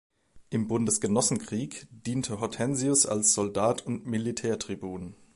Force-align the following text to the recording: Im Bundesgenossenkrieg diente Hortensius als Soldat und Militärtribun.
Im 0.49 0.65
Bundesgenossenkrieg 0.65 1.85
diente 1.91 2.39
Hortensius 2.39 3.05
als 3.05 3.35
Soldat 3.35 3.85
und 3.85 4.07
Militärtribun. 4.07 5.13